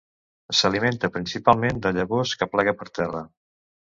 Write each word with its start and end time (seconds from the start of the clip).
S'alimenta 0.59 1.09
principalment 1.17 1.83
de 1.85 1.93
llavors 1.97 2.33
que 2.41 2.49
plega 2.55 2.75
per 2.79 2.91
terra. 3.01 3.25